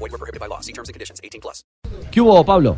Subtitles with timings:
[0.00, 0.60] Void were prohibited by law.
[0.60, 1.20] See terms and conditions.
[1.22, 1.64] 18 plus.
[2.10, 2.76] ¿Qué hubo, Pablo?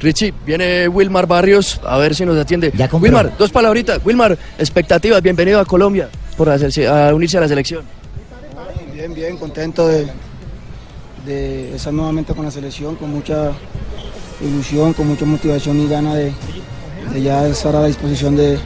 [0.00, 2.70] Richie, viene Wilmar Barrios, a ver si nos atiende.
[2.76, 2.88] Ya.
[2.92, 4.00] Wilmar, dos palabritas.
[4.04, 7.84] Wilmar, expectativas, bienvenido a Colombia por hacerse- a unirse a la selección.
[8.92, 10.06] Bien, bien, contento de,
[11.24, 13.52] de estar nuevamente con la selección, con mucha
[14.42, 16.32] ilusión, con mucha motivación y gana de,
[17.12, 18.58] de ya estar a la disposición de,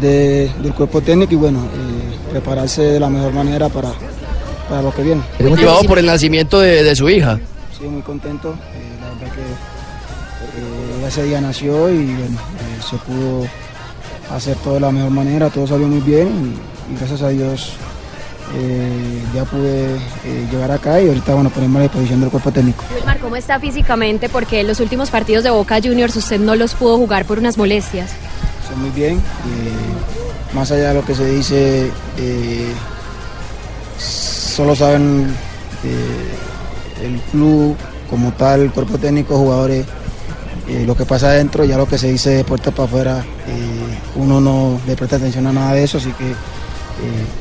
[0.00, 3.90] de- del cuerpo técnico y bueno, eh, prepararse de la mejor manera para,
[4.70, 5.20] para lo que viene.
[5.46, 7.38] Motivado por el nacimiento de, de su hija.
[7.78, 9.42] Sí, muy contento, eh, la verdad que
[11.02, 13.46] eh, ese día nació y bueno, eh, se pudo
[14.34, 16.28] hacer todo de la mejor manera, todo salió muy bien
[16.88, 17.72] y, y gracias a Dios
[18.56, 22.50] eh, ya pude eh, llegar acá y ahorita bueno ponerme a la disposición del cuerpo
[22.52, 22.84] técnico.
[22.94, 24.28] Wilmar, ¿cómo está físicamente?
[24.28, 27.58] Porque en los últimos partidos de Boca Juniors usted no los pudo jugar por unas
[27.58, 28.10] molestias.
[28.62, 32.72] Estoy muy bien, eh, más allá de lo que se dice, eh,
[34.60, 35.26] solo saben
[35.84, 37.74] eh, el club
[38.10, 39.86] como tal, el cuerpo técnico, jugadores,
[40.68, 43.98] eh, lo que pasa adentro, ya lo que se dice de puerta para afuera, eh,
[44.16, 46.34] uno no le presta atención a nada de eso, así que eh,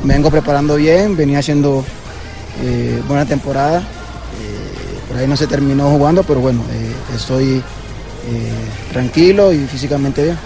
[0.05, 1.83] me vengo preparando bien, venía haciendo
[2.63, 3.83] eh, buena temporada, eh,
[5.09, 7.61] por ahí no se terminó jugando, pero bueno, eh, estoy eh,
[8.93, 10.37] tranquilo y físicamente bien.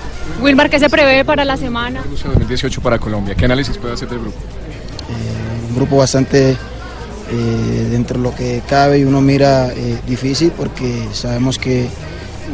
[0.42, 2.02] Wilmar, ¿qué se prevé para la semana?
[2.10, 3.36] Rusia 2018 para Colombia.
[3.36, 4.38] ¿Qué análisis puede hacer del grupo?
[4.40, 10.52] Eh, un grupo bastante eh, dentro de lo que cabe y uno mira eh, difícil
[10.56, 11.90] porque sabemos que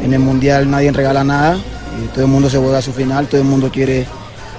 [0.02, 1.58] en el mundial nadie regala nada,
[2.02, 4.06] y todo el mundo se juega a su final, todo el mundo quiere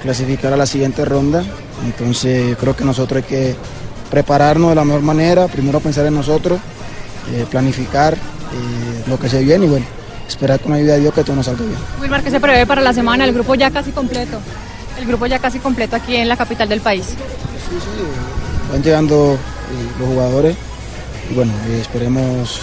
[0.04, 1.44] clasificar a la siguiente ronda,
[1.86, 3.56] entonces creo que nosotros hay que
[4.12, 6.60] prepararnos de la mejor manera, primero pensar en nosotros,
[7.34, 9.86] eh, planificar eh, lo que se viene y bueno,
[10.28, 11.78] esperar con la ayuda de Dios que todo nos salga bien.
[12.00, 13.26] Wilmar, ¿qué se prevé para la semana?
[13.26, 14.40] El grupo ya casi completo.
[15.00, 17.06] El grupo ya casi completo aquí en la capital del país.
[17.06, 17.16] Sí,
[17.80, 19.38] sí, van llegando eh,
[20.00, 20.56] los jugadores
[21.30, 22.62] y bueno, eh, esperemos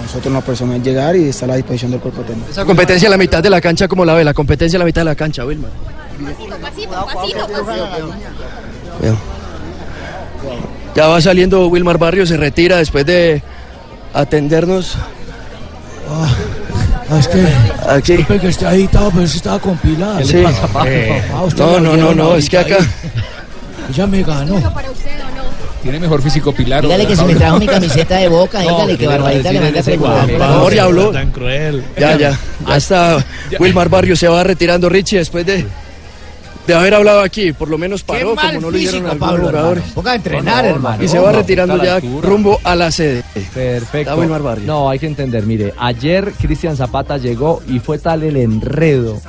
[0.00, 2.50] nosotros en la persona llegar y estar a la disposición del cuerpo técnico.
[2.50, 4.24] Esa competencia en la mitad de la cancha, como la ve?
[4.24, 5.70] La competencia en la mitad de la cancha, Wilmar.
[8.98, 9.18] Cuidado.
[10.94, 13.42] Ya va saliendo Wilmar Barrios, se retira después de
[14.12, 14.96] atendernos.
[16.10, 17.46] Ah, es que,
[17.88, 18.16] Aquí.
[18.16, 20.22] disculpe que esté agitado, pero eso estaba compilado.
[20.24, 20.42] Sí.
[20.44, 22.76] Ah, No, no, no, no, es que acá.
[23.90, 24.54] Ella me ganó.
[25.82, 26.82] ¿Tiene mejor físico Pilar?
[26.82, 29.60] Dígale que se me trajo mi camiseta de boca, dígale que ¿qué a Barbarita le
[29.60, 30.30] manda ese preguntar.
[30.30, 30.44] guapo?
[30.44, 31.10] Amor, ya habló.
[31.10, 31.84] Tan cruel.
[31.98, 32.38] Ya, ya.
[32.68, 33.24] Ya está.
[33.58, 35.66] Wilmar Barrios se va retirando Richie después de,
[36.66, 37.52] de haber hablado aquí.
[37.52, 39.78] Por lo menos paró, como no lo hicieron algunos Pablo, jugadores.
[39.82, 39.94] hermano.
[39.94, 41.02] Ponga a entrenar, hermano.
[41.02, 42.28] Y se va retirando ya altura.
[42.28, 43.24] rumbo a la sede.
[43.52, 43.98] Perfecto.
[43.98, 44.66] Está Wilmar Barrios.
[44.68, 49.20] No, hay que entender, mire, ayer Cristian Zapata llegó y fue tal el enredo